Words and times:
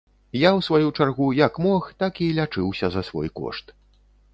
Я 0.35 0.49
ў 0.57 0.59
сваю 0.67 0.87
чаргу 1.01 1.27
як 1.41 1.61
мог, 1.67 1.93
так 2.03 2.13
і 2.29 2.33
лячыўся 2.41 2.85
за 2.97 3.01
свой 3.13 3.37
кошт. 3.43 3.77